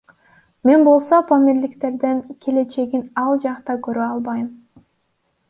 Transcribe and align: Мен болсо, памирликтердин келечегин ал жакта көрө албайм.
Мен 0.69 0.85
болсо, 0.87 1.19
памирликтердин 1.31 2.23
келечегин 2.47 3.05
ал 3.27 3.39
жакта 3.45 3.77
көрө 3.91 4.09
албайм. 4.09 4.51